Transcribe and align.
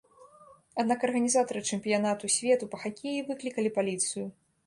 Аднак 0.83 1.03
арганізатары 1.07 1.61
чэмпіянату 1.75 2.31
свету 2.37 2.71
па 2.73 2.77
хакеі 2.87 3.19
выклікалі 3.31 3.69
паліцыю. 3.79 4.25